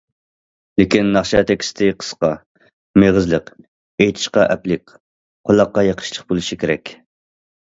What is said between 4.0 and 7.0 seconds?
ئېيتىشقا ئەپلىك، قۇلاققا يېقىشلىق بولۇشى كېرەك.